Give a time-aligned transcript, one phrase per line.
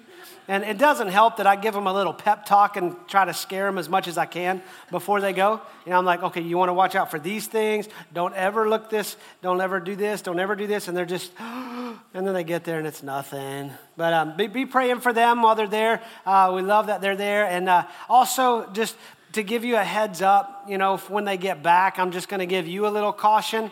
[0.48, 3.34] And it doesn't help that I give them a little pep talk and try to
[3.34, 5.59] scare them as much as I can before they go.
[5.88, 7.90] You know, I'm like, okay, you want to watch out for these things.
[8.13, 9.17] Don't ever look this.
[9.41, 10.21] Don't ever do this.
[10.21, 10.88] Don't ever do this.
[10.88, 13.71] And they're just, and then they get there and it's nothing.
[13.98, 15.99] But um, be, be, praying for them while they're there.
[16.23, 17.48] Uh, we love that they're there.
[17.48, 18.95] And uh, also, just
[19.31, 22.40] to give you a heads up, you know, when they get back, I'm just going
[22.40, 23.71] to give you a little caution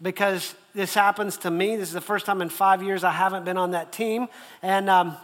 [0.00, 1.76] because this happens to me.
[1.76, 4.28] This is the first time in five years I haven't been on that team.
[4.62, 5.16] And, um,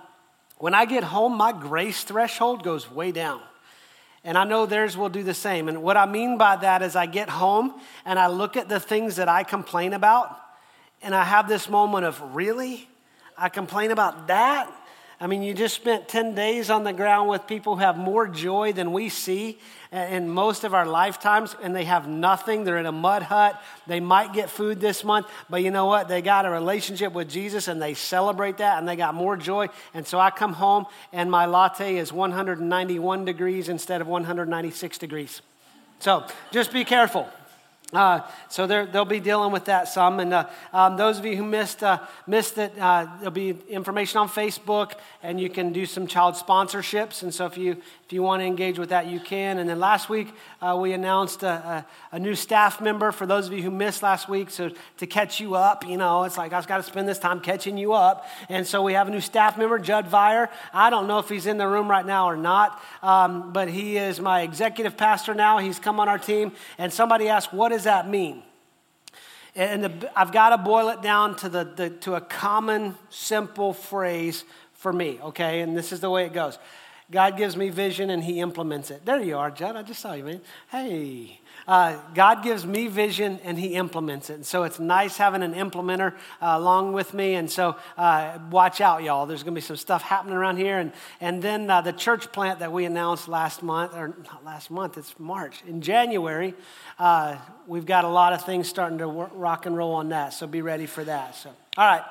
[0.63, 3.41] when I get home, my grace threshold goes way down.
[4.23, 5.69] And I know theirs will do the same.
[5.69, 8.79] And what I mean by that is I get home and I look at the
[8.79, 10.39] things that I complain about,
[11.03, 12.89] and I have this moment of, really?
[13.37, 14.73] I complain about that?
[15.23, 18.27] I mean, you just spent 10 days on the ground with people who have more
[18.27, 19.57] joy than we see
[19.93, 22.65] in most of our lifetimes, and they have nothing.
[22.65, 23.63] They're in a mud hut.
[23.87, 26.09] They might get food this month, but you know what?
[26.09, 29.69] They got a relationship with Jesus and they celebrate that and they got more joy.
[29.95, 35.41] And so I come home and my latte is 191 degrees instead of 196 degrees.
[36.01, 37.29] So just be careful.
[37.93, 40.19] Uh, so they'll be dealing with that some.
[40.19, 44.19] And uh, um, those of you who missed, uh, missed it, uh, there'll be information
[44.19, 47.23] on Facebook, and you can do some child sponsorships.
[47.23, 47.77] And so if you,
[48.13, 49.57] if you want to engage with that, you can.
[49.57, 50.29] And then last week,
[50.61, 54.03] uh, we announced a, a, a, new staff member for those of you who missed
[54.03, 54.51] last week.
[54.51, 57.41] So to catch you up, you know, it's like I've got to spend this time
[57.41, 58.27] catching you up.
[58.51, 60.51] And so we have a new staff member, Judd Vire.
[60.75, 63.97] I don't know if he's in the room right now or not, um, but he
[63.97, 65.57] is my executive pastor now.
[65.57, 66.53] He's come on our team.
[66.77, 68.43] And somebody asked, What does that mean?
[69.55, 73.73] And the, I've got to boil it down to, the, the, to a common, simple
[73.73, 74.45] phrase
[74.75, 75.63] for me, okay?
[75.63, 76.59] And this is the way it goes
[77.13, 79.05] God gives me vision and He implements it.
[79.05, 79.77] There you are, Judd.
[79.77, 80.41] I just saw you, man.
[80.69, 81.39] Hey.
[81.69, 84.35] Uh, God gives me vision and He implements it.
[84.35, 87.35] And so it's nice having an implementer uh, along with me.
[87.35, 89.27] And so uh, watch out, y'all.
[89.27, 90.79] There's going to be some stuff happening around here.
[90.79, 94.71] And, and then uh, the church plant that we announced last month, or not last
[94.71, 95.63] month, it's March.
[95.67, 96.55] In January,
[96.99, 97.37] uh,
[97.67, 100.33] we've got a lot of things starting to rock and roll on that.
[100.33, 101.37] So be ready for that.
[101.37, 102.03] So, all right.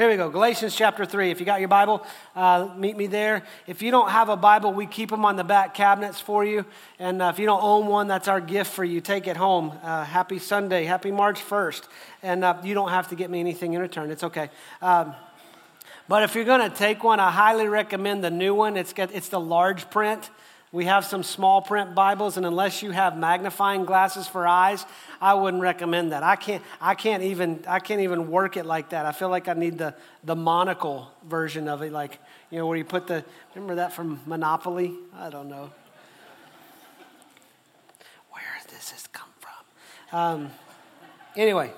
[0.00, 0.30] Here we go.
[0.30, 1.30] Galatians chapter 3.
[1.30, 3.42] If you got your Bible, uh, meet me there.
[3.66, 6.64] If you don't have a Bible, we keep them on the back cabinets for you.
[6.98, 9.02] And uh, if you don't own one, that's our gift for you.
[9.02, 9.78] Take it home.
[9.82, 10.84] Uh, happy Sunday.
[10.86, 11.82] Happy March 1st.
[12.22, 14.10] And uh, you don't have to get me anything in return.
[14.10, 14.48] It's okay.
[14.80, 15.14] Um,
[16.08, 18.78] but if you're going to take one, I highly recommend the new one.
[18.78, 20.30] It's, got, it's the large print.
[20.72, 24.86] We have some small print Bibles, and unless you have magnifying glasses for eyes,
[25.20, 26.22] I wouldn't recommend that.
[26.22, 29.04] I can't, I can't, even, I can't even work it like that.
[29.04, 32.20] I feel like I need the, the monocle version of it, like,
[32.50, 34.94] you know, where you put the, remember that from Monopoly?
[35.18, 35.72] I don't know.
[38.30, 40.16] Where this come from?
[40.16, 40.50] Um,
[41.34, 41.72] anyway,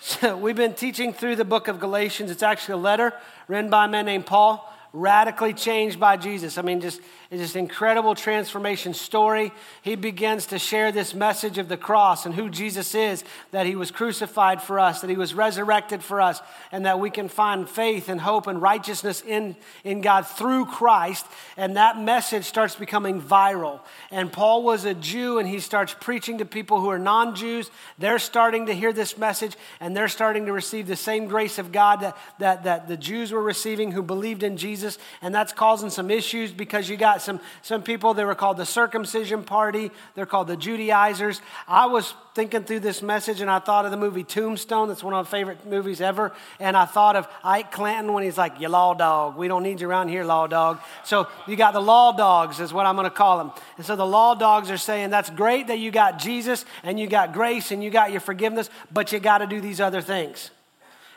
[0.00, 2.30] so we've been teaching through the book of Galatians.
[2.30, 3.12] It's actually a letter
[3.48, 4.64] written by a man named Paul
[4.94, 6.56] radically changed by Jesus.
[6.56, 9.52] I mean, just it's just incredible transformation story.
[9.82, 13.76] He begins to share this message of the cross and who Jesus is, that he
[13.76, 16.40] was crucified for us, that he was resurrected for us,
[16.72, 21.26] and that we can find faith and hope and righteousness in, in God through Christ.
[21.58, 23.80] And that message starts becoming viral.
[24.10, 27.70] And Paul was a Jew and he starts preaching to people who are non Jews.
[27.98, 31.72] They're starting to hear this message and they're starting to receive the same grace of
[31.72, 34.96] God that, that, that the Jews were receiving who believed in Jesus.
[35.20, 38.56] And that's causing some issues because you got got some, some people, they were called
[38.56, 41.40] the circumcision party, they're called the Judaizers.
[41.66, 44.88] I was thinking through this message and I thought of the movie Tombstone.
[44.88, 46.32] That's one of my favorite movies ever.
[46.60, 49.36] And I thought of Ike Clanton when he's like, You law dog.
[49.36, 50.78] We don't need you around here, law dog.
[51.04, 53.50] So you got the law dogs, is what I'm going to call them.
[53.76, 57.08] And so the law dogs are saying, That's great that you got Jesus and you
[57.08, 60.50] got grace and you got your forgiveness, but you got to do these other things.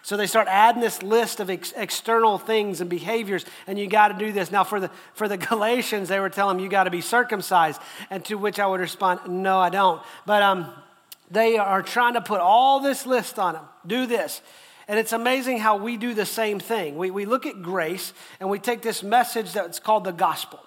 [0.03, 4.07] So they start adding this list of ex- external things and behaviors, and you got
[4.07, 4.51] to do this.
[4.51, 7.79] Now, for the, for the Galatians, they were telling them you got to be circumcised,
[8.09, 10.01] and to which I would respond, no, I don't.
[10.25, 10.73] But um,
[11.29, 13.65] they are trying to put all this list on them.
[13.85, 14.41] Do this.
[14.87, 16.97] And it's amazing how we do the same thing.
[16.97, 20.59] We, we look at grace and we take this message that's called the gospel.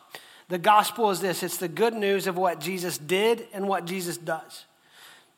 [0.48, 4.16] The gospel is this it's the good news of what Jesus did and what Jesus
[4.16, 4.64] does.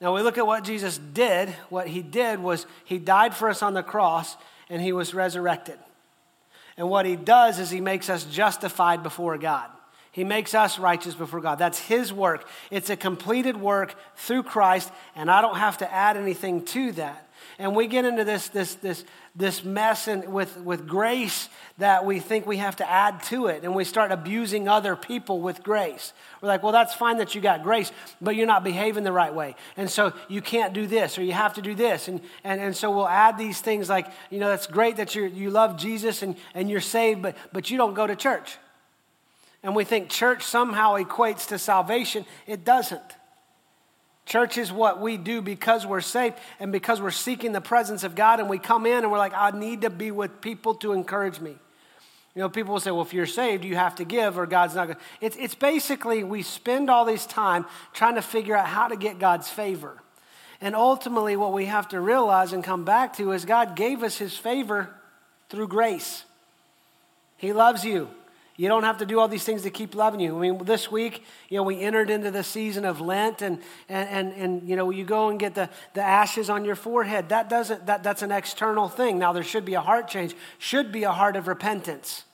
[0.00, 1.48] Now we look at what Jesus did.
[1.70, 4.36] What he did was he died for us on the cross
[4.68, 5.78] and he was resurrected.
[6.76, 9.70] And what he does is he makes us justified before God.
[10.16, 11.58] He makes us righteous before God.
[11.58, 12.48] That's His work.
[12.70, 17.28] It's a completed work through Christ, and I don't have to add anything to that.
[17.58, 19.04] And we get into this, this, this,
[19.36, 21.48] this mess with, with grace
[21.78, 25.40] that we think we have to add to it, and we start abusing other people
[25.40, 26.14] with grace.
[26.40, 29.34] We're like, well, that's fine that you got grace, but you're not behaving the right
[29.34, 29.54] way.
[29.76, 32.08] And so you can't do this, or you have to do this.
[32.08, 35.24] And, and, and so we'll add these things like, you know, that's great that you
[35.26, 38.56] you love Jesus and, and you're saved, but, but you don't go to church
[39.66, 42.24] and we think church somehow equates to salvation.
[42.46, 43.02] It doesn't.
[44.26, 48.16] Church is what we do because we're saved and because we're seeking the presence of
[48.16, 50.92] God, and we come in and we're like, I need to be with people to
[50.92, 51.56] encourage me.
[52.34, 54.74] You know, people will say, well, if you're saved, you have to give, or God's
[54.74, 55.02] not going to.
[55.22, 57.64] It's, it's basically we spend all this time
[57.94, 60.02] trying to figure out how to get God's favor.
[60.60, 64.18] And ultimately, what we have to realize and come back to is God gave us
[64.18, 64.90] his favor
[65.48, 66.24] through grace.
[67.36, 68.10] He loves you.
[68.56, 70.36] You don't have to do all these things to keep loving you.
[70.36, 74.08] I mean, this week, you know, we entered into the season of Lent, and, and,
[74.08, 77.28] and, and you know, you go and get the, the ashes on your forehead.
[77.28, 79.18] That doesn't, that, that's an external thing.
[79.18, 82.24] Now, there should be a heart change, should be a heart of repentance.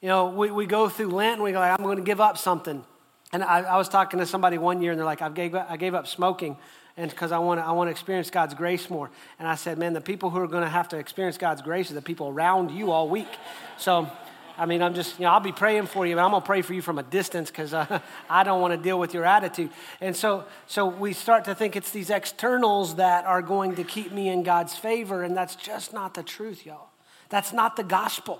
[0.00, 2.20] You know, we, we go through Lent and we go, like, I'm going to give
[2.20, 2.84] up something.
[3.32, 5.76] And I, I was talking to somebody one year, and they're like, I gave, I
[5.76, 6.56] gave up smoking
[6.96, 9.10] and because I want to I want to experience God's grace more.
[9.38, 11.90] And I said, man, the people who are going to have to experience God's grace
[11.90, 13.28] are the people around you all week.
[13.78, 14.10] So
[14.60, 16.46] I mean, I'm just, you know, I'll be praying for you, but I'm going to
[16.46, 17.98] pray for you from a distance because uh,
[18.30, 19.70] I don't want to deal with your attitude.
[20.02, 24.12] And so, so we start to think it's these externals that are going to keep
[24.12, 26.90] me in God's favor, and that's just not the truth, y'all.
[27.30, 28.38] That's not the gospel.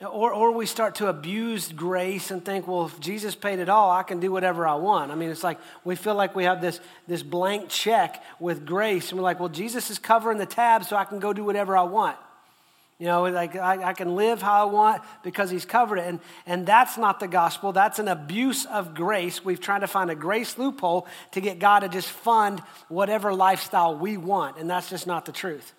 [0.00, 3.90] Or, or we start to abuse grace and think, well, if Jesus paid it all,
[3.90, 5.10] I can do whatever I want.
[5.10, 6.78] I mean, it's like we feel like we have this,
[7.08, 10.94] this blank check with grace, and we're like, well, Jesus is covering the tab, so
[10.94, 12.18] I can go do whatever I want.
[12.98, 16.06] You know, like I, I, can live how I want because he's covered it.
[16.06, 17.72] And, and that's not the gospel.
[17.72, 19.44] That's an abuse of grace.
[19.44, 23.96] We've tried to find a grace loophole to get God to just fund whatever lifestyle
[23.96, 24.58] we want.
[24.58, 25.74] And that's just not the truth.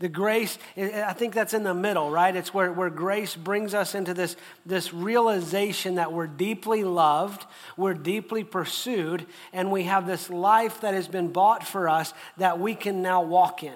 [0.00, 2.34] The grace, I think that's in the middle, right?
[2.34, 4.36] It's where, where grace brings us into this,
[4.66, 7.46] this realization that we're deeply loved,
[7.78, 9.24] we're deeply pursued,
[9.54, 13.22] and we have this life that has been bought for us that we can now
[13.22, 13.72] walk in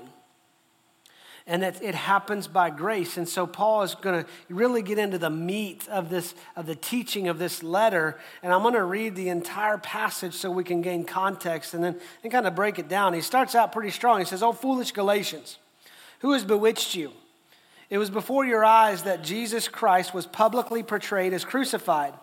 [1.51, 3.17] and that it happens by grace.
[3.17, 6.77] And so Paul is going to really get into the meat of this of the
[6.77, 10.81] teaching of this letter, and I'm going to read the entire passage so we can
[10.81, 13.15] gain context and then and kind of break it down.
[13.15, 14.21] He starts out pretty strong.
[14.21, 15.59] He says, "Oh foolish Galatians,
[16.21, 17.11] who has bewitched you?
[17.91, 22.15] It was before your eyes that Jesus Christ was publicly portrayed as crucified."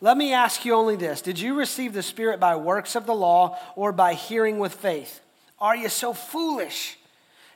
[0.00, 3.14] Let me ask you only this Did you receive the Spirit by works of the
[3.14, 5.20] law or by hearing with faith?
[5.60, 6.98] Are you so foolish?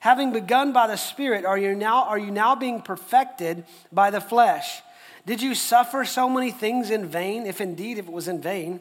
[0.02, 3.62] Having begun by the Spirit, are you now, are you now being perfected
[3.92, 4.82] by the flesh?
[5.26, 8.80] Did you suffer so many things in vain, if indeed if it was in vain?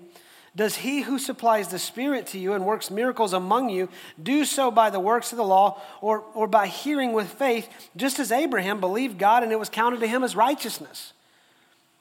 [0.56, 3.88] Does he who supplies the Spirit to you and works miracles among you
[4.21, 8.18] do so by the works of the law or, or by hearing with faith, just
[8.18, 11.13] as Abraham believed God and it was counted to him as righteousness?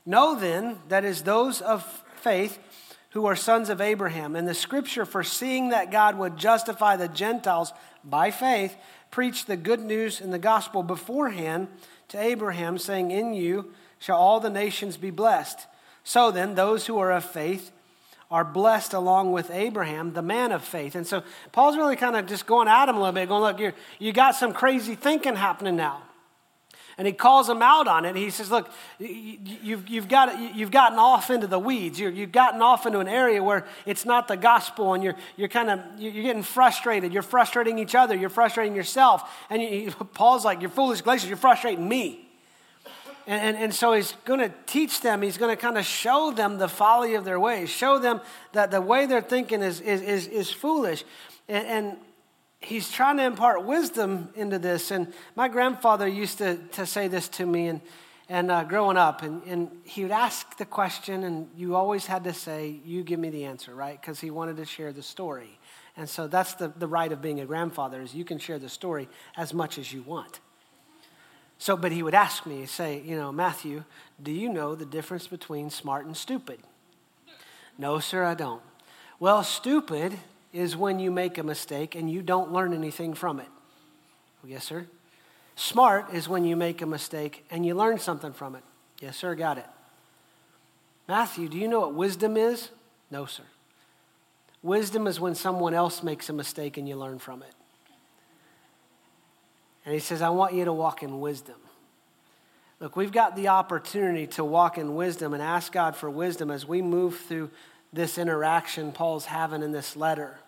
[0.06, 1.84] Know then that is those of
[2.22, 2.58] faith
[3.10, 4.34] who are sons of Abraham.
[4.34, 7.72] And the scripture, foreseeing that God would justify the Gentiles
[8.04, 8.76] by faith,
[9.10, 11.68] preached the good news in the gospel beforehand
[12.08, 15.66] to Abraham, saying, In you shall all the nations be blessed.
[16.04, 17.70] So then, those who are of faith
[18.30, 20.94] are blessed along with Abraham, the man of faith.
[20.94, 23.58] And so Paul's really kind of just going at him a little bit, going, Look,
[23.58, 26.02] you you got some crazy thinking happening now
[27.00, 28.14] and he calls them out on it.
[28.14, 31.98] He says, Look, you've, you've, got, you've gotten off into the weeds.
[31.98, 35.48] you have gotten off into an area where it's not the gospel, and you're, you're
[35.48, 37.10] kind of you're getting frustrated.
[37.14, 38.14] You're frustrating each other.
[38.14, 39.34] You're frustrating yourself.
[39.48, 41.30] And you, Paul's like, You're foolish Galatians.
[41.30, 42.28] You're frustrating me.
[43.26, 46.32] And, and, and, so he's going to teach them, he's going to kind of show
[46.32, 48.20] them the folly of their ways, show them
[48.52, 51.04] that the way they're thinking is, is, is, is foolish.
[51.48, 51.96] And, and,
[52.60, 54.90] he's trying to impart wisdom into this.
[54.90, 57.80] And my grandfather used to, to say this to me and,
[58.28, 62.22] and uh, growing up, and, and he would ask the question, and you always had
[62.24, 64.00] to say, You give me the answer, right?
[64.00, 65.58] Because he wanted to share the story.
[65.96, 68.68] And so that's the, the right of being a grandfather is you can share the
[68.68, 70.38] story as much as you want.
[71.58, 73.84] So, but he would ask me, say, you know, Matthew,
[74.22, 76.60] do you know the difference between smart and stupid?
[77.76, 78.62] No, sir, I don't.
[79.18, 80.16] Well, stupid
[80.52, 83.48] is when you make a mistake and you don't learn anything from it.
[84.44, 84.86] yes, sir.
[85.56, 88.64] Smart is when you make a mistake and you learn something from it.
[89.00, 89.66] Yes, sir, got it.
[91.06, 92.70] Matthew, do you know what wisdom is?
[93.10, 93.42] No, sir.
[94.62, 97.52] Wisdom is when someone else makes a mistake and you learn from it.
[99.84, 101.56] And he says, I want you to walk in wisdom.
[102.78, 106.66] Look, we've got the opportunity to walk in wisdom and ask God for wisdom as
[106.66, 107.50] we move through
[107.92, 110.38] this interaction Paul's having in this letter.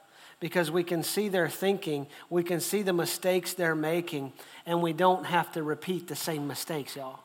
[0.40, 4.32] Because we can see their thinking, we can see the mistakes they're making,
[4.66, 7.20] and we don't have to repeat the same mistakes, y'all.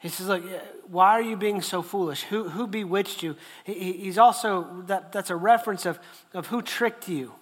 [0.00, 0.42] He says, Look,
[0.88, 2.22] why are you being so foolish?
[2.24, 3.36] Who, who bewitched you?
[3.64, 6.00] He, he's also, that, that's a reference of,
[6.34, 7.32] of who tricked you.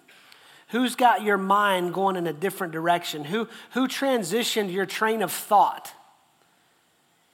[0.69, 3.25] Who's got your mind going in a different direction?
[3.25, 5.95] Who, who transitioned your train of thought?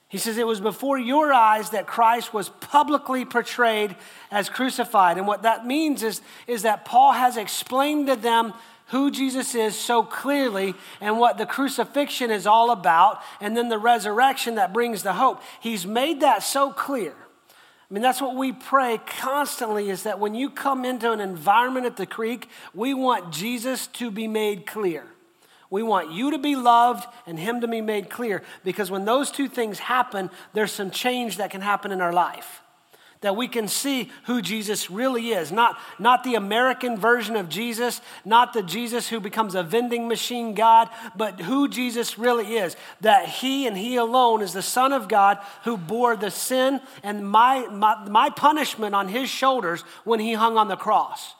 [0.07, 3.95] He says, It was before your eyes that Christ was publicly portrayed
[4.31, 5.17] as crucified.
[5.17, 8.53] And what that means is, is that Paul has explained to them
[8.89, 13.79] who Jesus is so clearly and what the crucifixion is all about, and then the
[13.79, 15.41] resurrection that brings the hope.
[15.59, 17.15] He's made that so clear.
[17.89, 21.85] I mean, that's what we pray constantly is that when you come into an environment
[21.85, 25.05] at the creek, we want Jesus to be made clear.
[25.69, 29.31] We want you to be loved and him to be made clear because when those
[29.31, 32.61] two things happen, there's some change that can happen in our life
[33.25, 35.51] that we can see who Jesus really is.
[35.51, 40.53] Not, not the American version of Jesus, not the Jesus who becomes a vending machine
[40.53, 42.75] God, but who Jesus really is.
[43.01, 47.27] That He and He alone is the Son of God who bore the sin and
[47.27, 51.33] my, my, my punishment on His shoulders when He hung on the cross.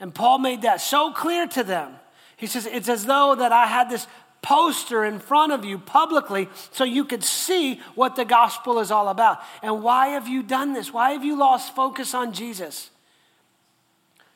[0.00, 1.92] And Paul made that so clear to them.
[2.40, 4.06] He says, It's as though that I had this
[4.42, 9.08] poster in front of you publicly so you could see what the gospel is all
[9.08, 9.40] about.
[9.62, 10.92] And why have you done this?
[10.92, 12.90] Why have you lost focus on Jesus?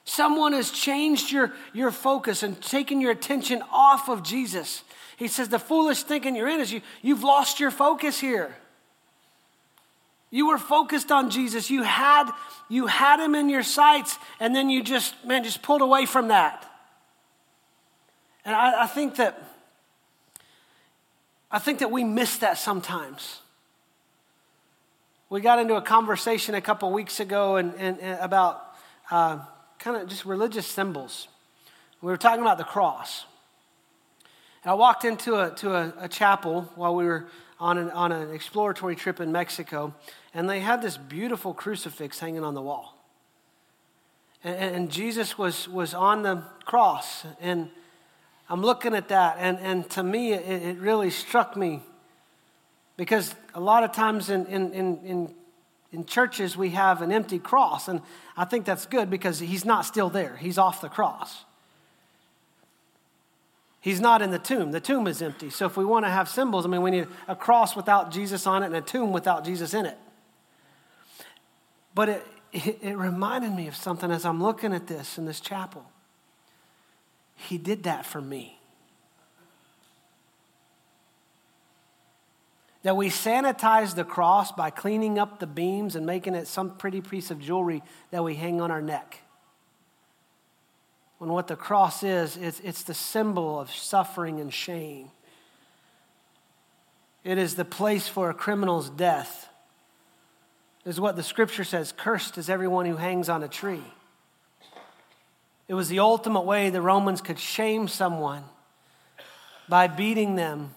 [0.04, 4.84] Someone has changed your, your focus and taken your attention off of Jesus.
[5.16, 8.54] He says the foolish thinking you're in is you, you've lost your focus here.
[10.30, 11.70] You were focused on Jesus.
[11.70, 12.30] You had,
[12.68, 16.28] you had him in your sights, and then you just, man, just pulled away from
[16.28, 16.70] that.
[18.44, 19.42] And I, I think that
[21.50, 23.40] I think that we miss that sometimes.
[25.30, 28.74] We got into a conversation a couple weeks ago and, and, and about
[29.08, 29.38] uh,
[29.78, 31.28] kind of just religious symbols.
[32.02, 33.24] We were talking about the cross.
[34.64, 37.28] And I walked into a, to a, a chapel while we were
[37.60, 39.94] on an, on an exploratory trip in Mexico,
[40.34, 42.98] and they had this beautiful crucifix hanging on the wall.
[44.42, 47.70] And, and Jesus was, was on the cross, and
[48.48, 51.80] I'm looking at that, and, and to me, it, it really struck me
[52.96, 55.34] because a lot of times in, in, in,
[55.92, 58.02] in, churches we have an empty cross, and
[58.36, 61.44] I think that's good because he's not still there, he's off the cross.
[63.80, 64.72] He's not in the tomb.
[64.72, 65.50] The tomb is empty.
[65.50, 68.46] So if we want to have symbols, I mean, we need a cross without Jesus
[68.46, 69.98] on it and a tomb without Jesus in it.
[71.94, 75.38] But it, it, it reminded me of something as I'm looking at this in this
[75.38, 75.84] chapel.
[77.36, 78.58] He did that for me.
[82.82, 87.00] That we sanitize the cross by cleaning up the beams and making it some pretty
[87.00, 89.20] piece of jewelry that we hang on our neck.
[91.18, 95.10] When what the cross is, it's, it's the symbol of suffering and shame.
[97.24, 99.48] It is the place for a criminal's death.
[100.84, 103.84] Is what the scripture says cursed is everyone who hangs on a tree.
[105.66, 108.44] It was the ultimate way the Romans could shame someone
[109.68, 110.74] by beating them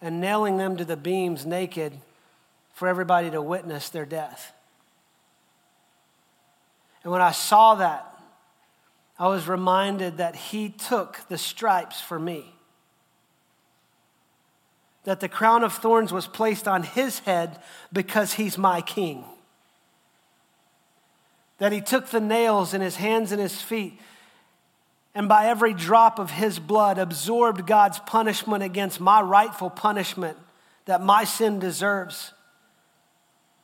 [0.00, 1.92] and nailing them to the beams naked
[2.74, 4.52] for everybody to witness their death.
[7.02, 8.12] And when I saw that,
[9.18, 12.52] I was reminded that he took the stripes for me.
[15.04, 17.58] That the crown of thorns was placed on his head
[17.92, 19.24] because he's my king.
[21.58, 23.98] That he took the nails in his hands and his feet
[25.16, 30.36] and by every drop of his blood absorbed God's punishment against my rightful punishment
[30.84, 32.34] that my sin deserves.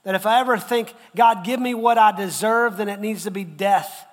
[0.05, 3.31] That if I ever think, God, give me what I deserve, then it needs to
[3.31, 4.07] be death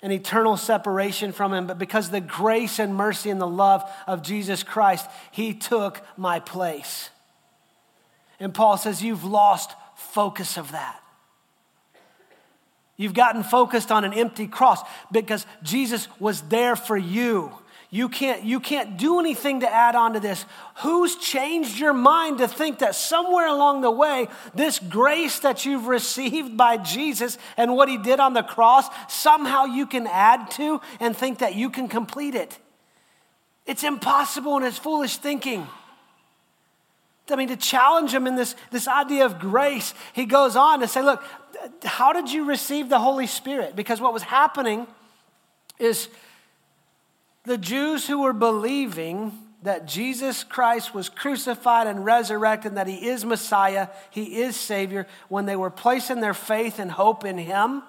[0.00, 1.66] and eternal separation from him.
[1.66, 6.38] But because the grace and mercy and the love of Jesus Christ, he took my
[6.38, 7.10] place.
[8.38, 11.02] And Paul says, You've lost focus of that.
[12.96, 17.52] You've gotten focused on an empty cross because Jesus was there for you.
[17.90, 20.44] You can't, you can't do anything to add on to this.
[20.78, 25.86] Who's changed your mind to think that somewhere along the way, this grace that you've
[25.86, 30.80] received by Jesus and what he did on the cross, somehow you can add to
[30.98, 32.58] and think that you can complete it?
[33.64, 35.64] It's impossible and it's foolish thinking.
[37.30, 40.88] I mean, to challenge him in this, this idea of grace, he goes on to
[40.88, 41.22] say, look,
[41.84, 43.76] how did you receive the Holy Spirit?
[43.76, 44.86] Because what was happening
[45.78, 46.08] is
[47.44, 53.06] the Jews who were believing that Jesus Christ was crucified and resurrected, and that he
[53.08, 57.82] is Messiah, he is Savior, when they were placing their faith and hope in him,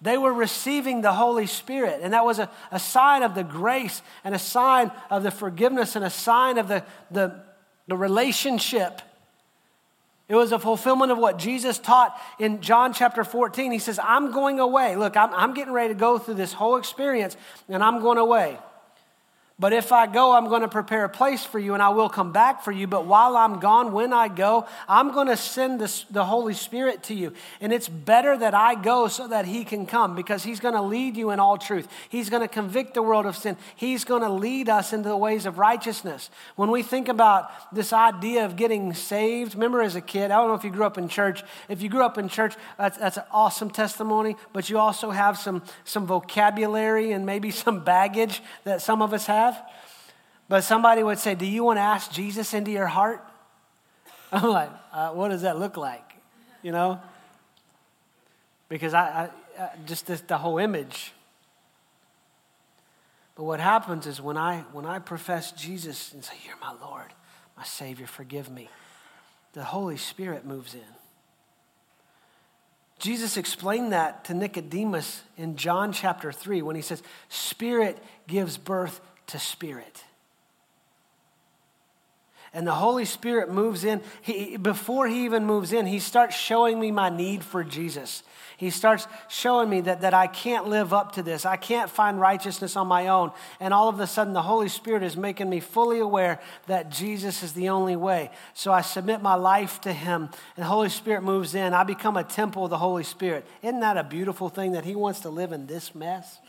[0.00, 2.00] they were receiving the Holy Spirit.
[2.02, 5.96] And that was a, a sign of the grace and a sign of the forgiveness
[5.96, 7.42] and a sign of the, the,
[7.88, 9.02] the relationship.
[10.28, 13.72] It was a fulfillment of what Jesus taught in John chapter 14.
[13.72, 14.94] He says, I'm going away.
[14.94, 17.36] Look, I'm, I'm getting ready to go through this whole experience,
[17.68, 18.58] and I'm going away.
[19.60, 22.08] But if I go, I'm going to prepare a place for you and I will
[22.08, 22.86] come back for you.
[22.86, 27.02] But while I'm gone, when I go, I'm going to send this, the Holy Spirit
[27.04, 27.32] to you.
[27.60, 30.82] And it's better that I go so that He can come because He's going to
[30.82, 31.88] lead you in all truth.
[32.08, 33.56] He's going to convict the world of sin.
[33.74, 36.30] He's going to lead us into the ways of righteousness.
[36.54, 40.46] When we think about this idea of getting saved, remember as a kid, I don't
[40.46, 41.42] know if you grew up in church.
[41.68, 45.36] If you grew up in church, that's, that's an awesome testimony, but you also have
[45.36, 49.62] some, some vocabulary and maybe some baggage that some of us have have.
[50.48, 53.24] But somebody would say, Do you want to ask Jesus into your heart?
[54.32, 56.14] I'm like, uh, What does that look like?
[56.62, 57.00] You know?
[58.68, 61.12] Because I, I, I just this, the whole image.
[63.34, 67.12] But what happens is when I, when I profess Jesus and say, You're my Lord,
[67.56, 68.68] my Savior, forgive me,
[69.52, 70.80] the Holy Spirit moves in.
[72.98, 79.00] Jesus explained that to Nicodemus in John chapter 3 when he says, Spirit gives birth
[79.28, 80.04] to spirit.
[82.54, 84.00] And the Holy Spirit moves in.
[84.22, 88.22] He, before he even moves in, he starts showing me my need for Jesus.
[88.56, 91.46] He starts showing me that, that I can't live up to this.
[91.46, 93.30] I can't find righteousness on my own.
[93.60, 97.42] And all of a sudden, the Holy Spirit is making me fully aware that Jesus
[97.42, 98.30] is the only way.
[98.54, 100.22] So I submit my life to Him,
[100.56, 101.74] and the Holy Spirit moves in.
[101.74, 103.46] I become a temple of the Holy Spirit.
[103.62, 106.40] Isn't that a beautiful thing that He wants to live in this mess?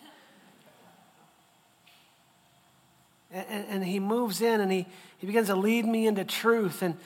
[3.32, 4.88] And, and, he moves in and he,
[5.18, 6.98] he begins to lead me into truth and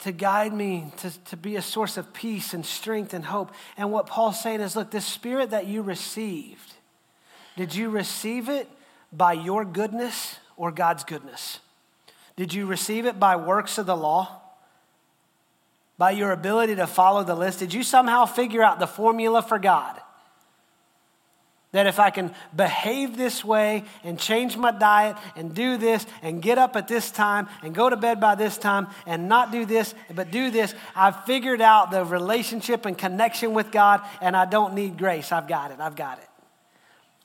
[0.00, 3.50] to guide me to, to be a source of peace and strength and hope.
[3.76, 6.74] And what Paul's saying is look, the spirit that you received,
[7.56, 8.68] did you receive it
[9.12, 11.58] by your goodness or God's goodness?
[12.36, 14.40] Did you receive it by works of the law?
[15.96, 17.58] By your ability to follow the list?
[17.58, 20.00] Did you somehow figure out the formula for God?
[21.72, 26.40] That if I can behave this way and change my diet and do this and
[26.40, 29.66] get up at this time and go to bed by this time and not do
[29.66, 34.46] this but do this, I've figured out the relationship and connection with God and I
[34.46, 35.30] don't need grace.
[35.30, 35.78] I've got it.
[35.78, 36.28] I've got it.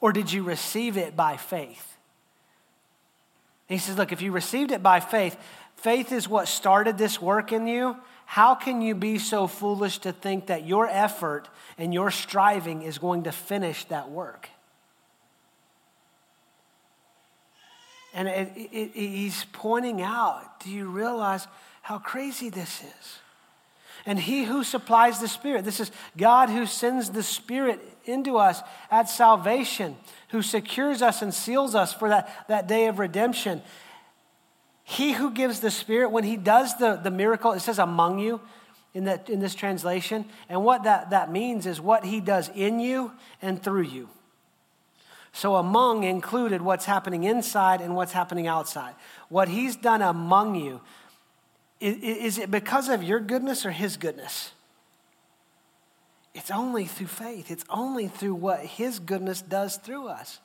[0.01, 1.95] Or did you receive it by faith?
[3.67, 5.37] He says, Look, if you received it by faith,
[5.77, 7.95] faith is what started this work in you.
[8.25, 12.97] How can you be so foolish to think that your effort and your striving is
[12.97, 14.49] going to finish that work?
[18.13, 21.47] And it, it, it, he's pointing out do you realize
[21.81, 23.19] how crazy this is?
[24.05, 28.61] And he who supplies the Spirit, this is God who sends the Spirit into us
[28.91, 29.95] at salvation,
[30.29, 33.61] who secures us and seals us for that, that day of redemption.
[34.83, 38.41] He who gives the Spirit, when he does the, the miracle, it says among you
[38.93, 40.25] in, that, in this translation.
[40.49, 44.09] And what that, that means is what he does in you and through you.
[45.35, 48.93] So, among included what's happening inside and what's happening outside.
[49.29, 50.79] What he's done among you,
[51.79, 54.51] is, is it because of your goodness or his goodness?
[56.35, 60.39] It's only through faith, it's only through what his goodness does through us.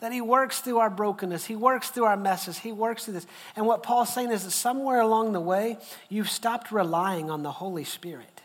[0.00, 3.26] That he works through our brokenness, he works through our messes, he works through this.
[3.54, 7.52] And what Paul's saying is that somewhere along the way, you've stopped relying on the
[7.52, 8.40] Holy Spirit.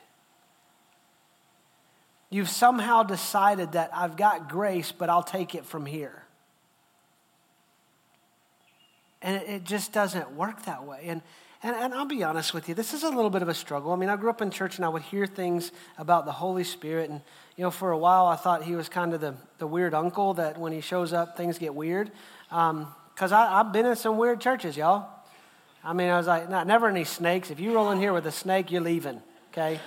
[2.30, 6.24] You've somehow decided that I've got grace, but I'll take it from here.
[9.22, 11.06] And it just doesn't work that way.
[11.08, 11.22] And,
[11.63, 13.91] and, and, I'll be honest with you, this is a little bit of a struggle.
[13.91, 16.63] I mean, I grew up in church and I would hear things about the Holy
[16.63, 17.22] Spirit, and
[17.58, 20.34] you know, for a while I thought he was kind of the, the weird uncle
[20.36, 22.12] that when he shows up, things get weird.
[22.50, 25.10] Because um, I've been in some weird churches, y'all.
[25.84, 27.52] I mean, I was like, not, never any snakes.
[27.52, 29.80] If you roll in here with a snake, you're leaving, okay?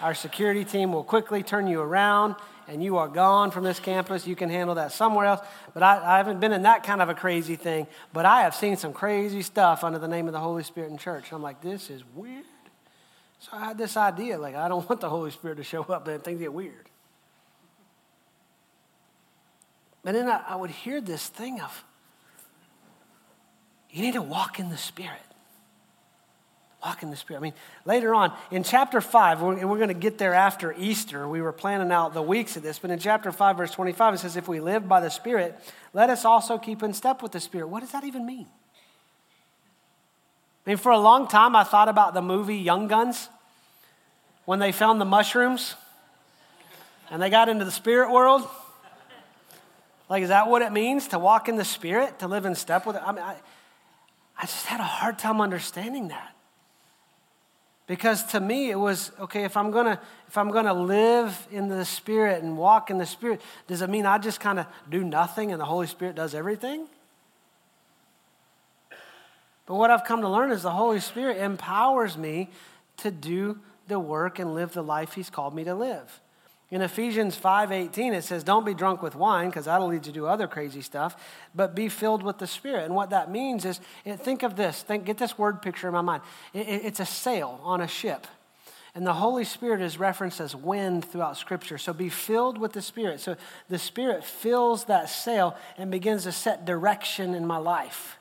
[0.00, 2.36] Our security team will quickly turn you around
[2.68, 4.26] and you are gone from this campus.
[4.26, 5.40] You can handle that somewhere else.
[5.74, 7.86] But I, I, haven't been in that kind of a crazy thing.
[8.12, 10.98] But I have seen some crazy stuff under the name of the Holy Spirit in
[10.98, 11.32] church.
[11.32, 12.44] I'm like, this is weird.
[13.40, 16.06] So I had this idea like, I don't want the Holy Spirit to show up
[16.08, 16.88] and things get weird.
[20.02, 21.84] But then I, I would hear this thing of,
[23.90, 25.20] you need to walk in the Spirit.
[26.82, 27.40] Walk in the Spirit.
[27.40, 27.52] I mean,
[27.84, 31.28] later on in chapter 5, and we're going to get there after Easter.
[31.28, 34.18] We were planning out the weeks of this, but in chapter 5, verse 25, it
[34.18, 35.58] says, If we live by the Spirit,
[35.92, 37.68] let us also keep in step with the Spirit.
[37.68, 38.46] What does that even mean?
[40.66, 43.28] I mean, for a long time, I thought about the movie Young Guns
[44.44, 45.74] when they found the mushrooms
[47.10, 48.48] and they got into the spirit world.
[50.12, 52.84] Like, is that what it means to walk in the Spirit, to live in step
[52.84, 53.02] with it?
[53.02, 53.34] I mean, I,
[54.36, 56.36] I just had a hard time understanding that.
[57.86, 59.98] Because to me it was okay if I'm to
[60.28, 64.04] if I'm to live in the spirit and walk in the spirit does it mean
[64.04, 66.86] I just kind of do nothing and the Holy Spirit does everything?
[69.64, 72.50] But what I've come to learn is the Holy Spirit empowers me
[72.98, 76.20] to do the work and live the life he's called me to live.
[76.72, 80.12] In Ephesians 5:18 it says don't be drunk with wine because that'll lead you to
[80.12, 81.14] do other crazy stuff,
[81.54, 82.86] but be filled with the Spirit.
[82.86, 86.00] And what that means is think of this, think get this word picture in my
[86.00, 86.22] mind.
[86.54, 88.26] it's a sail on a ship.
[88.94, 91.76] And the Holy Spirit is referenced as wind throughout Scripture.
[91.76, 93.20] So be filled with the Spirit.
[93.20, 93.36] So
[93.68, 98.16] the Spirit fills that sail and begins to set direction in my life.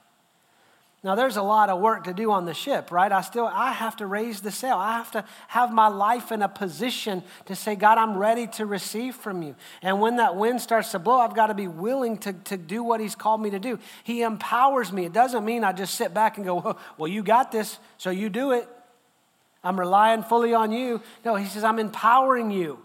[1.04, 3.12] Now there's a lot of work to do on the ship, right?
[3.12, 4.76] I still I have to raise the sail.
[4.76, 8.68] I have to have my life in a position to say, God, I'm ready to
[8.68, 9.56] receive from you.
[9.82, 12.84] And when that wind starts to blow, I've got to be willing to, to do
[12.84, 13.80] what He's called me to do.
[14.04, 15.06] He empowers me.
[15.06, 18.30] It doesn't mean I just sit back and go, well, you got this, so you
[18.30, 18.70] do it.
[19.64, 21.02] I'm relying fully on you.
[21.26, 22.80] No, he says, I'm empowering you.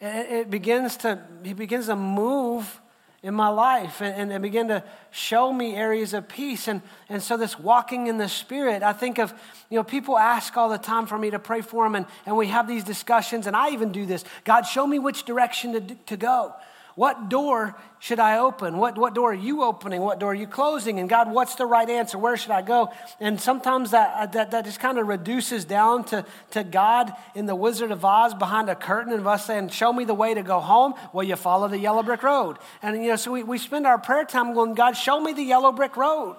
[0.00, 2.80] It, it begins to, he begins to move
[3.22, 6.66] in my life and, and begin to show me areas of peace.
[6.66, 9.32] And, and so, this walking in the Spirit, I think of,
[9.70, 12.36] you know, people ask all the time for me to pray for them, and, and
[12.36, 15.94] we have these discussions, and I even do this God, show me which direction to,
[16.06, 16.54] to go.
[16.94, 18.76] What door should I open?
[18.76, 20.02] What, what door are you opening?
[20.02, 20.98] What door are you closing?
[20.98, 22.18] And God, what's the right answer?
[22.18, 22.90] Where should I go?
[23.18, 27.46] And sometimes that, uh, that, that just kind of reduces down to, to God in
[27.46, 30.42] the Wizard of Oz behind a curtain and us saying, Show me the way to
[30.42, 30.94] go home.
[31.12, 32.58] Well, you follow the yellow brick road.
[32.82, 35.42] And, you know, so we, we spend our prayer time going, God, show me the
[35.42, 36.36] yellow brick road.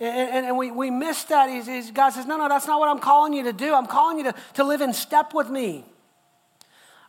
[0.00, 1.50] And, and, and we, we miss that.
[1.50, 3.74] He's, he's, God says, No, no, that's not what I'm calling you to do.
[3.74, 5.84] I'm calling you to, to live in step with me.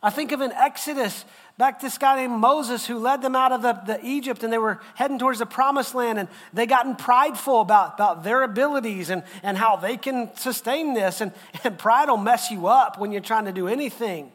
[0.02, 1.24] I think of an Exodus,
[1.56, 4.52] back to this guy named Moses who led them out of the, the, Egypt and
[4.52, 9.10] they were heading towards the promised land and they gotten prideful about, about their abilities
[9.10, 11.20] and, and how they can sustain this.
[11.20, 11.32] And,
[11.64, 14.30] and pride will mess you up when you're trying to do anything.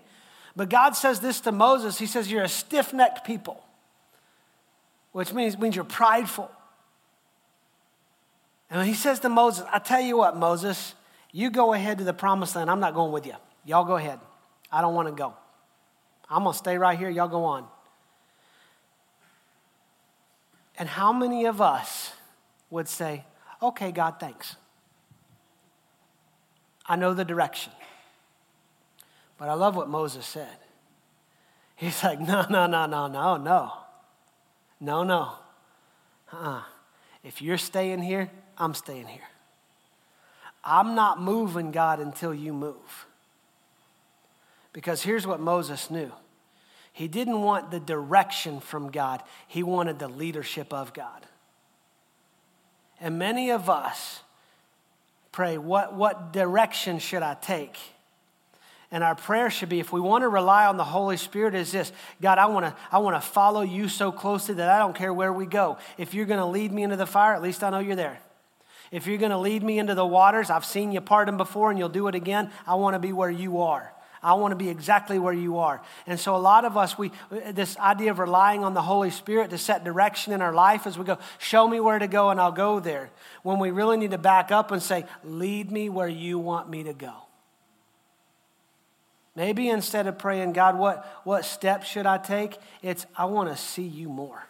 [0.56, 3.64] But God says this to Moses He says, You're a stiff necked people,
[5.14, 6.52] which means, means you're prideful.
[8.70, 10.96] And he says to Moses, I tell you what, Moses,
[11.32, 12.70] you go ahead to the promised land.
[12.70, 13.36] I'm not going with you.
[13.66, 14.20] Y'all go ahead.
[14.72, 15.36] I don't want to go.
[16.30, 17.10] I'm going to stay right here.
[17.10, 17.66] Y'all go on.
[20.78, 22.14] And how many of us
[22.70, 23.26] would say,
[23.62, 24.56] okay, God, thanks.
[26.86, 27.72] I know the direction.
[29.38, 30.58] But I love what Moses said.
[31.76, 33.74] He's like, no, no, no, no, no, no.
[34.80, 35.34] No, no.
[36.32, 36.62] Uh-uh.
[37.24, 39.22] If you're staying here, I'm staying here.
[40.64, 43.06] I'm not moving, God, until you move.
[44.74, 46.12] Because here's what Moses knew
[46.92, 51.26] he didn't want the direction from God, he wanted the leadership of God.
[53.00, 54.22] And many of us
[55.32, 57.78] pray, What, what direction should I take?
[58.92, 61.72] And our prayer should be if we want to rely on the Holy Spirit, is
[61.72, 64.96] this God, I want to, I want to follow you so closely that I don't
[64.96, 65.80] care where we go.
[65.98, 68.20] If you're going to lead me into the fire, at least I know you're there.
[68.92, 71.72] If you're going to lead me into the waters, I've seen you part them before
[71.72, 72.52] and you'll do it again.
[72.68, 73.93] I want to be where you are.
[74.24, 75.82] I want to be exactly where you are.
[76.08, 79.50] And so a lot of us, we this idea of relying on the Holy Spirit
[79.50, 82.40] to set direction in our life as we go, show me where to go and
[82.40, 83.10] I'll go there.
[83.44, 86.84] When we really need to back up and say, lead me where you want me
[86.84, 87.14] to go.
[89.36, 92.58] Maybe instead of praying, God, what, what steps should I take?
[92.82, 94.48] It's, I want to see you more.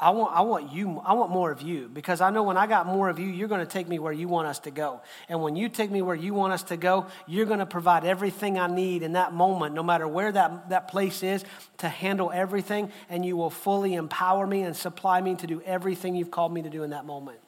[0.00, 2.68] I want, I want you, I want more of you because I know when I
[2.68, 5.00] got more of you, you're going to take me where you want us to go.
[5.28, 8.04] And when you take me where you want us to go, you're going to provide
[8.04, 11.44] everything I need in that moment, no matter where that, that place is,
[11.78, 12.92] to handle everything.
[13.08, 16.62] And you will fully empower me and supply me to do everything you've called me
[16.62, 17.40] to do in that moment.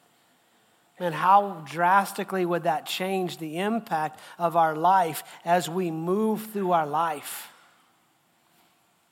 [0.99, 6.73] And how drastically would that change the impact of our life as we move through
[6.73, 7.53] our life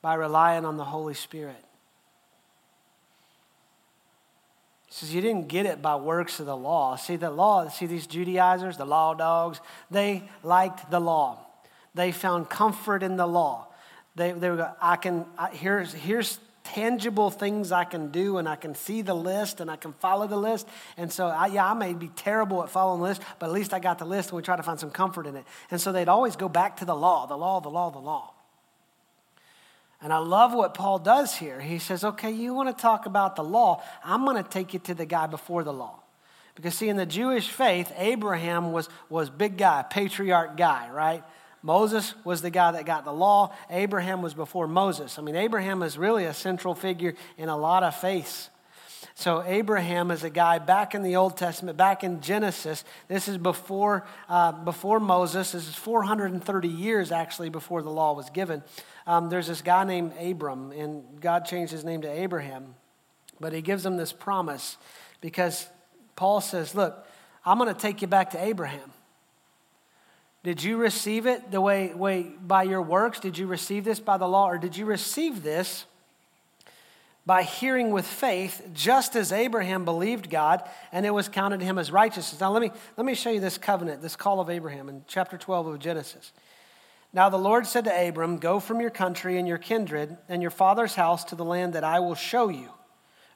[0.02, 1.64] by relying on the Holy Spirit?
[4.87, 6.96] He says, You didn't get it by works of the law.
[6.96, 11.38] See, the law, see these Judaizers, the law dogs, they liked the law.
[11.94, 13.68] They found comfort in the law.
[14.14, 18.56] They, they were, I can, I, here's, here's tangible things I can do and I
[18.56, 20.68] can see the list and I can follow the list.
[20.96, 23.72] And so, I, yeah, I may be terrible at following the list, but at least
[23.72, 25.44] I got the list and we try to find some comfort in it.
[25.70, 28.34] And so they'd always go back to the law, the law, the law, the law.
[30.00, 31.60] And I love what Paul does here.
[31.60, 33.82] He says, okay, you want to talk about the law?
[34.04, 36.00] I'm going to take you to the guy before the law.
[36.54, 41.24] Because, see, in the Jewish faith, Abraham was, was big guy, patriarch guy, right?
[41.62, 43.54] Moses was the guy that got the law.
[43.70, 45.18] Abraham was before Moses.
[45.18, 48.50] I mean, Abraham is really a central figure in a lot of faiths.
[49.18, 52.84] So, Abraham is a guy back in the Old Testament, back in Genesis.
[53.08, 55.50] This is before, uh, before Moses.
[55.50, 58.62] This is 430 years actually before the law was given.
[59.08, 62.76] Um, there's this guy named Abram, and God changed his name to Abraham.
[63.40, 64.76] But he gives him this promise
[65.20, 65.66] because
[66.14, 67.04] Paul says, Look,
[67.44, 68.92] I'm going to take you back to Abraham.
[70.44, 73.18] Did you receive it the way, way by your works?
[73.18, 74.48] Did you receive this by the law?
[74.48, 75.86] Or did you receive this
[77.28, 81.76] by hearing with faith, just as Abraham believed God and it was counted to him
[81.76, 82.40] as righteousness?
[82.40, 85.36] Now, let me, let me show you this covenant, this call of Abraham in chapter
[85.36, 86.32] 12 of Genesis.
[87.12, 90.50] Now, the Lord said to Abram, Go from your country and your kindred and your
[90.50, 92.70] father's house to the land that I will show you,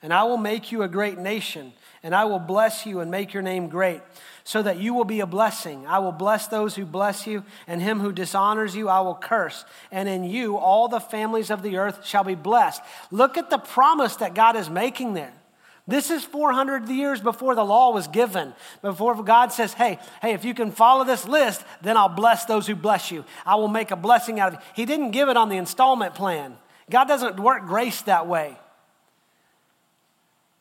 [0.00, 3.34] and I will make you a great nation, and I will bless you and make
[3.34, 4.00] your name great
[4.44, 5.86] so that you will be a blessing.
[5.86, 9.64] I will bless those who bless you, and him who dishonors you I will curse.
[9.90, 12.82] And in you all the families of the earth shall be blessed.
[13.10, 15.32] Look at the promise that God is making there.
[15.88, 18.54] This is 400 years before the law was given.
[18.82, 22.68] Before God says, hey, hey, if you can follow this list, then I'll bless those
[22.68, 23.24] who bless you.
[23.44, 24.66] I will make a blessing out of you.
[24.74, 26.56] He didn't give it on the installment plan.
[26.88, 28.56] God doesn't work grace that way.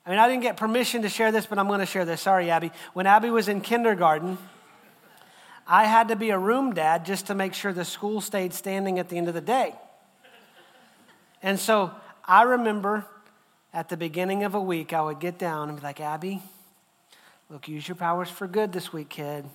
[0.05, 2.21] I mean, I didn't get permission to share this, but I'm going to share this.
[2.21, 2.71] Sorry, Abby.
[2.93, 4.37] When Abby was in kindergarten,
[5.67, 8.97] I had to be a room dad just to make sure the school stayed standing
[8.97, 9.75] at the end of the day.
[11.43, 11.91] And so
[12.25, 13.05] I remember
[13.73, 16.41] at the beginning of a week, I would get down and be like, Abby,
[17.49, 19.45] look, use your powers for good this week, kid.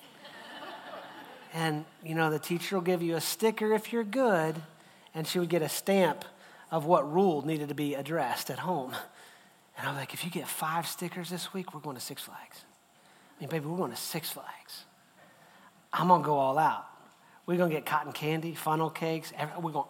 [1.53, 4.55] and, you know, the teacher will give you a sticker if you're good,
[5.13, 6.25] and she would get a stamp
[6.71, 8.95] of what rule needed to be addressed at home.
[9.79, 12.65] And I'm like, if you get five stickers this week, we're going to Six Flags.
[13.37, 14.85] I mean, baby, we're going to Six Flags.
[15.93, 16.87] I'm going to go all out.
[17.45, 19.33] We're going to get cotton candy, funnel cakes.
[19.61, 19.87] We're going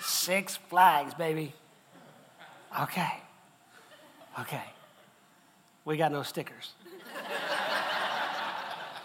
[0.00, 1.52] Six Flags, baby.
[2.80, 3.12] Okay.
[4.40, 4.64] Okay.
[5.84, 6.72] We got no stickers.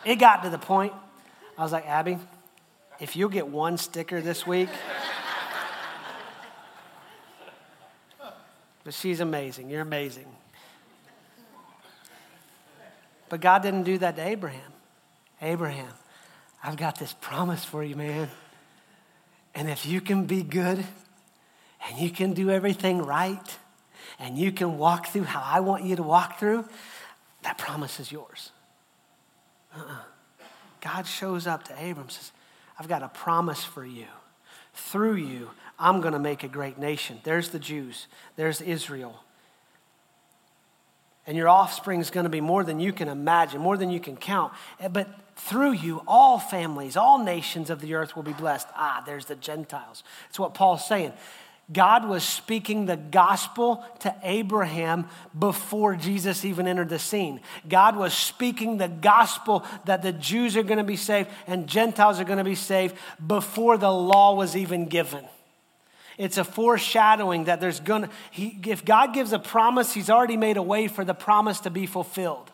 [0.06, 0.94] it got to the point,
[1.58, 2.18] I was like, Abby,
[3.00, 4.70] if you'll get one sticker this week,
[8.84, 9.70] But she's amazing.
[9.70, 10.28] You're amazing.
[13.30, 14.74] But God didn't do that to Abraham.
[15.42, 15.88] Abraham,
[16.64, 18.30] I've got this promise for you, man.
[19.56, 20.84] And if you can be good
[21.88, 23.58] and you can do everything right
[24.20, 26.66] and you can walk through how I want you to walk through,
[27.44, 28.52] that promise is yours.
[29.76, 30.04] Uh-uh.
[30.82, 32.32] God shows up to Abram says,
[32.78, 34.08] I've got a promise for you.
[34.74, 37.20] Through you, I'm going to make a great nation.
[37.24, 39.20] There's the Jews, there's Israel.
[41.28, 44.00] And your offspring is going to be more than you can imagine, more than you
[44.00, 44.54] can count.
[44.80, 48.68] Eh, but through you, all families, all nations of the earth will be blessed.
[48.76, 50.04] Ah, there's the Gentiles.
[50.28, 51.14] That's what Paul's saying.
[51.72, 57.40] God was speaking the gospel to Abraham before Jesus even entered the scene.
[57.70, 62.20] God was speaking the gospel that the Jews are going to be saved and Gentiles
[62.20, 65.26] are going to be saved before the law was even given.
[66.18, 68.10] It's a foreshadowing that there's going to,
[68.70, 71.86] if God gives a promise, He's already made a way for the promise to be
[71.86, 72.51] fulfilled.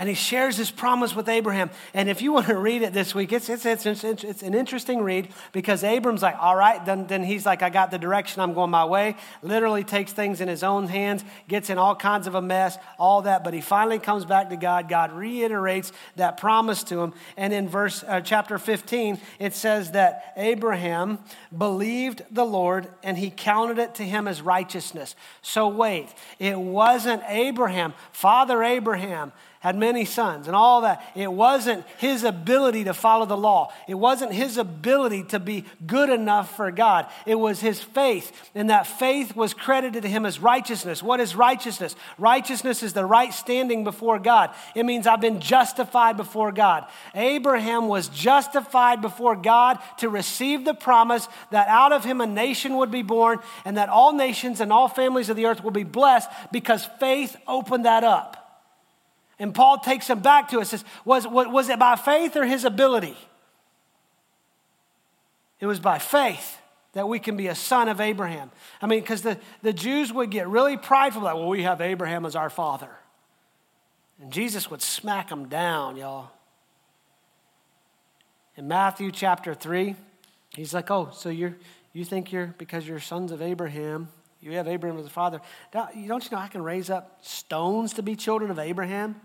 [0.00, 1.68] And he shares his promise with Abraham.
[1.92, 5.02] And if you want to read it this week, it's, it's, it's, it's, an interesting
[5.02, 8.54] read because Abram's like, all right, then, then he's like, I got the direction, I'm
[8.54, 9.14] going my way.
[9.42, 13.20] Literally takes things in his own hands, gets in all kinds of a mess, all
[13.22, 13.44] that.
[13.44, 14.88] But he finally comes back to God.
[14.88, 17.12] God reiterates that promise to him.
[17.36, 21.18] And in verse uh, chapter 15, it says that Abraham
[21.54, 25.14] believed the Lord and he counted it to him as righteousness.
[25.42, 26.08] So wait,
[26.38, 31.04] it wasn't Abraham, Father Abraham had many sons and all that.
[31.14, 33.70] It wasn't his ability to follow the law.
[33.86, 37.08] It wasn't his ability to be good enough for God.
[37.26, 38.32] It was his faith.
[38.54, 41.02] And that faith was credited to him as righteousness.
[41.02, 41.94] What is righteousness?
[42.16, 44.54] Righteousness is the right standing before God.
[44.74, 46.86] It means I've been justified before God.
[47.14, 52.78] Abraham was justified before God to receive the promise that out of him a nation
[52.78, 55.84] would be born and that all nations and all families of the earth will be
[55.84, 58.38] blessed because faith opened that up.
[59.40, 62.64] And Paul takes him back to it, says, was, was it by faith or his
[62.64, 63.16] ability?
[65.58, 66.58] It was by faith.
[66.92, 68.50] that we can be a son of Abraham.
[68.82, 72.26] I mean, because the, the Jews would get really prideful, like, well, we have Abraham
[72.26, 72.90] as our father.
[74.20, 76.30] And Jesus would smack them down, y'all.
[78.56, 79.94] In Matthew chapter 3,
[80.54, 81.56] he's like, oh, so you're,
[81.92, 84.08] you think you're, because you're sons of Abraham,
[84.40, 85.40] you have Abraham as a father.
[85.72, 89.16] Don't you know I can raise up stones to be children of Abraham?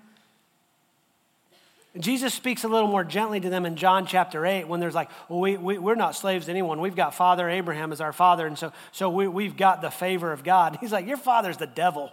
[1.99, 5.09] Jesus speaks a little more gently to them in John chapter 8 when there's like,
[5.29, 6.81] well, we, we, we're not slaves to anyone.
[6.81, 10.31] We've got Father Abraham as our father, and so, so we, we've got the favor
[10.31, 10.77] of God.
[10.81, 12.11] He's like, Your father's the devil.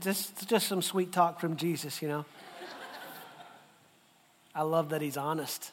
[0.00, 2.24] Just, just some sweet talk from Jesus, you know.
[4.54, 5.70] I love that he's honest.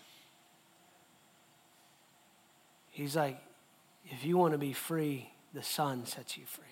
[2.91, 3.39] He's like,
[4.07, 6.65] if you want to be free, the Son sets you free.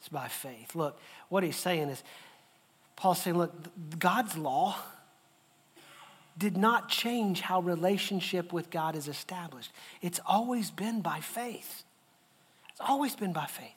[0.00, 0.74] It's by faith.
[0.74, 1.00] Look,
[1.30, 2.02] what he's saying is,
[3.00, 4.76] Paul's saying, look, God's law
[6.36, 9.72] did not change how relationship with God is established.
[10.02, 11.82] It's always been by faith.
[12.68, 13.72] It's always been by faith.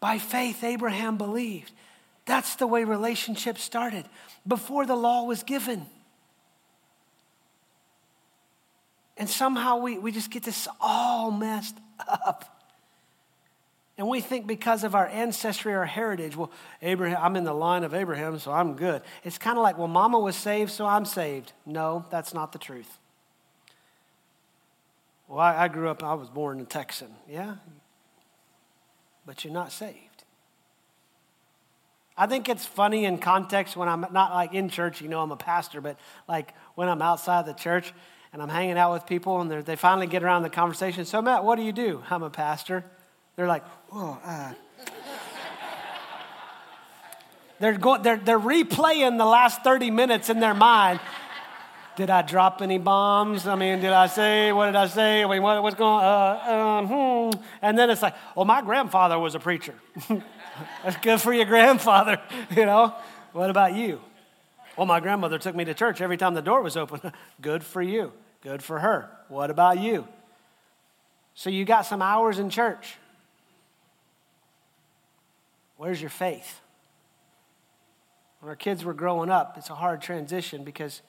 [0.00, 1.70] By faith, Abraham believed.
[2.24, 4.06] That's the way relationship started
[4.44, 5.86] before the law was given.
[9.16, 11.76] And somehow we, we just get this all messed
[12.08, 12.59] up.
[14.00, 17.84] And we think because of our ancestry or heritage, well, Abraham, I'm in the line
[17.84, 19.02] of Abraham, so I'm good.
[19.24, 21.52] It's kind of like, well, mama was saved, so I'm saved.
[21.66, 22.98] No, that's not the truth.
[25.28, 27.08] Well, I, I grew up, I was born a Texan.
[27.28, 27.56] Yeah?
[29.26, 30.24] But you're not saved.
[32.16, 35.30] I think it's funny in context when I'm not like in church, you know, I'm
[35.30, 37.92] a pastor, but like when I'm outside the church
[38.32, 41.04] and I'm hanging out with people and they finally get around the conversation.
[41.04, 42.02] So, Matt, what do you do?
[42.08, 42.82] I'm a pastor.
[43.36, 44.52] They're like, oh, uh.
[47.58, 51.00] they're, go- they're, they're replaying the last 30 minutes in their mind.
[51.96, 53.46] Did I drop any bombs?
[53.46, 55.22] I mean, did I say, what did I say?
[55.22, 56.48] I mean, what, what's going on?
[56.48, 57.42] Uh, um, hmm.
[57.60, 59.74] And then it's like, well, my grandfather was a preacher.
[60.84, 62.20] That's good for your grandfather,
[62.56, 62.94] you know?
[63.32, 64.00] What about you?
[64.76, 67.12] Well, my grandmother took me to church every time the door was open.
[67.40, 68.12] good for you.
[68.40, 69.10] Good for her.
[69.28, 70.06] What about you?
[71.34, 72.96] So you got some hours in church.
[75.80, 76.60] Where's your faith?
[78.40, 81.00] When our kids were growing up, it's a hard transition because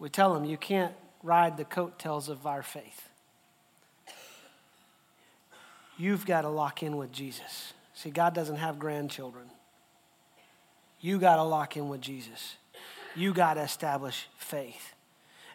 [0.00, 3.08] we tell them you can't ride the coattails of our faith.
[5.96, 7.74] You've got to lock in with Jesus.
[7.94, 9.46] See, God doesn't have grandchildren.
[11.00, 12.56] You got to lock in with Jesus.
[13.14, 14.94] You got to establish faith.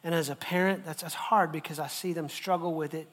[0.06, 3.10] And as a parent, that's, that's hard because I see them struggle with it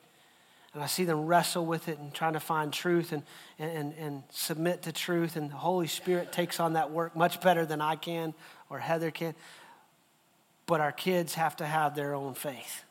[0.74, 3.22] and I see them wrestle with it and trying to find truth and,
[3.58, 5.36] and, and submit to truth.
[5.36, 8.34] And the Holy Spirit takes on that work much better than I can
[8.68, 9.34] or Heather can.
[10.66, 12.84] But our kids have to have their own faith.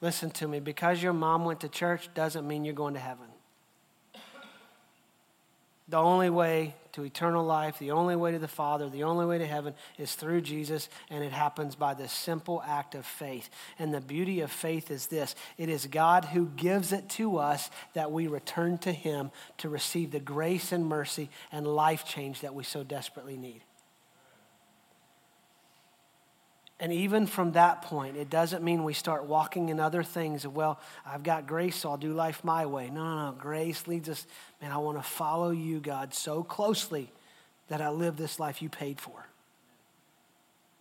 [0.00, 3.26] Listen to me, because your mom went to church doesn't mean you're going to heaven.
[5.88, 9.38] The only way to eternal life, the only way to the Father, the only way
[9.38, 13.48] to heaven is through Jesus, and it happens by this simple act of faith.
[13.78, 17.70] And the beauty of faith is this it is God who gives it to us
[17.94, 22.54] that we return to Him to receive the grace and mercy and life change that
[22.54, 23.62] we so desperately need.
[26.78, 30.44] And even from that point, it doesn't mean we start walking in other things.
[30.44, 32.90] Of, well, I've got grace, so I'll do life my way.
[32.90, 33.36] No, no, no.
[33.38, 34.26] Grace leads us,
[34.60, 37.10] man, I want to follow you, God, so closely
[37.68, 39.26] that I live this life you paid for.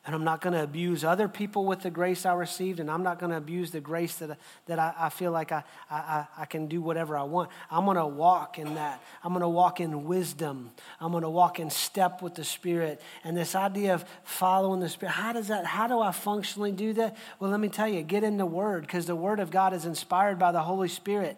[0.06, 3.02] And I'm not going to abuse other people with the grace I received, and I'm
[3.02, 4.38] not going to abuse the grace that,
[4.68, 7.50] that I, I feel like I, I, I can do whatever I want.
[7.72, 9.02] I'm going to walk in that.
[9.24, 10.70] I'm going to walk in wisdom.
[11.02, 13.02] I'm going to walk in step with the Spirit.
[13.24, 16.94] And this idea of following the Spirit, how does that, how do I functionally do
[16.94, 17.18] that?
[17.39, 19.86] Well, let me tell you, get in the Word, because the Word of God is
[19.86, 21.36] inspired by the Holy Spirit.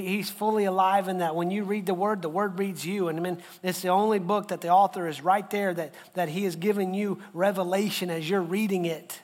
[0.00, 1.36] He's fully alive in that.
[1.36, 3.06] When you read the Word, the Word reads you.
[3.06, 6.28] And I mean, it's the only book that the author is right there that, that
[6.28, 9.22] he is giving you revelation as you're reading it.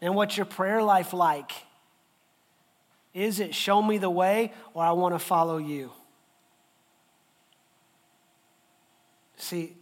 [0.00, 1.50] And what's your prayer life like?
[3.14, 5.90] Is it show me the way or I want to follow you?
[9.38, 9.76] See,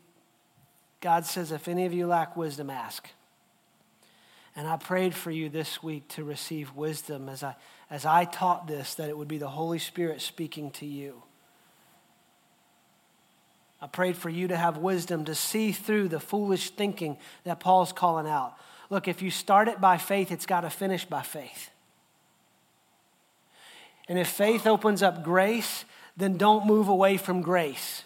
[1.02, 3.06] God says, if any of you lack wisdom, ask.
[4.54, 7.56] And I prayed for you this week to receive wisdom as I
[7.90, 11.22] as I taught this, that it would be the Holy Spirit speaking to you.
[13.80, 17.92] I prayed for you to have wisdom to see through the foolish thinking that Paul's
[17.92, 18.56] calling out.
[18.90, 21.70] Look, if you start it by faith, it's got to finish by faith.
[24.08, 25.84] And if faith opens up grace,
[26.16, 28.02] then don't move away from grace.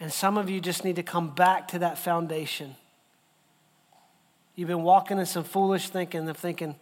[0.00, 2.76] And some of you just need to come back to that foundation
[4.56, 6.76] You've been walking in some foolish thinking of thinking,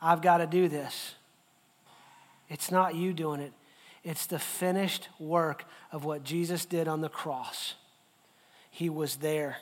[0.00, 1.14] I've got to do this.
[2.48, 3.52] It's not you doing it,
[4.04, 7.74] it's the finished work of what Jesus did on the cross.
[8.70, 9.58] He was there,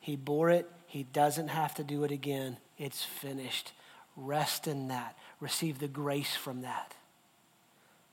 [0.00, 2.58] He bore it, He doesn't have to do it again.
[2.78, 3.72] It's finished.
[4.16, 6.94] Rest in that, receive the grace from that.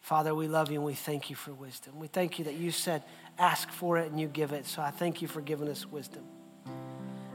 [0.02, 1.98] Father, we love you and we thank you for wisdom.
[1.98, 3.04] We thank you that you said,
[3.40, 4.66] ask for it and you give it.
[4.66, 6.24] So I thank you for giving us wisdom.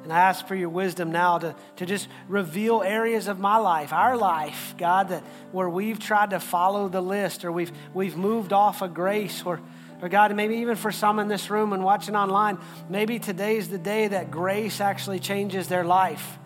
[0.08, 3.92] And I ask for your wisdom now to, to just reveal areas of my life,
[3.92, 8.54] our life, God, that where we've tried to follow the list or we've, we've moved
[8.54, 9.60] off of grace or,
[10.00, 12.56] or God, maybe even for some in this room and watching online,
[12.88, 16.38] maybe today's the day that grace actually changes their life.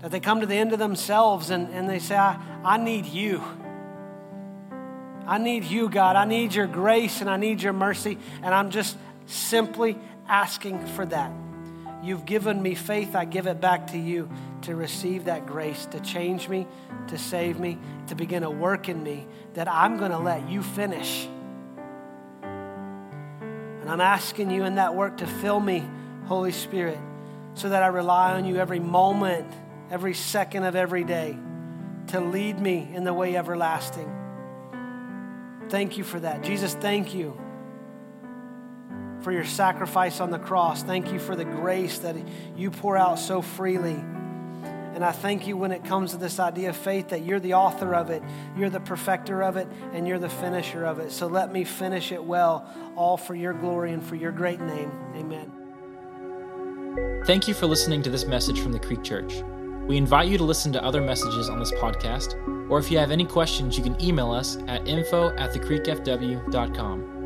[0.00, 3.06] That they come to the end of themselves and, and they say, I, I need
[3.06, 3.40] you.
[5.28, 6.16] I need you, God.
[6.16, 8.18] I need your grace and I need your mercy.
[8.42, 11.30] And I'm just simply asking for that.
[12.02, 14.28] You've given me faith, I give it back to you
[14.62, 16.66] to receive that grace, to change me,
[17.08, 17.78] to save me,
[18.08, 21.28] to begin a work in me that I'm going to let you finish.
[22.42, 25.84] And I'm asking you in that work to fill me,
[26.24, 26.98] Holy Spirit,
[27.54, 29.46] so that I rely on you every moment,
[29.90, 31.36] every second of every day
[32.08, 34.10] to lead me in the way everlasting.
[35.68, 36.42] Thank you for that.
[36.42, 37.40] Jesus, thank you
[39.22, 40.82] for your sacrifice on the cross.
[40.82, 42.16] Thank you for the grace that
[42.56, 44.02] you pour out so freely.
[44.94, 47.54] And I thank you when it comes to this idea of faith that you're the
[47.54, 48.22] author of it,
[48.56, 51.12] you're the perfecter of it, and you're the finisher of it.
[51.12, 54.92] So let me finish it well, all for your glory and for your great name.
[55.16, 55.50] Amen.
[57.24, 59.42] Thank you for listening to this message from the Creek Church.
[59.86, 62.36] We invite you to listen to other messages on this podcast,
[62.70, 67.21] or if you have any questions, you can email us at info at thecreekfw.com.